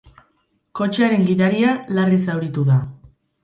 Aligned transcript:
Kotxearen 0.79 1.29
gidaria 1.29 1.77
larri 2.01 2.21
zauritu 2.33 2.69
da. 2.75 2.83